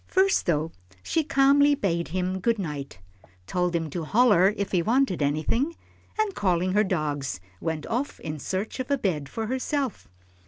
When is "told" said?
3.45-3.75